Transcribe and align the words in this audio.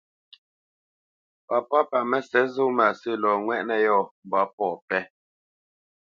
Papá 1.47 1.79
pa 1.89 1.99
Mə́sɛ̌t 2.09 2.45
zó 2.55 2.63
mâsə̂ 2.77 3.13
lɔ 3.23 3.31
ŋwɛ́ʼnə̄ 3.41 3.77
yɔ̂ 3.85 4.01
mbwǎ 4.25 4.41
pɔ̂ 4.55 4.69
pɛ́. 4.87 5.01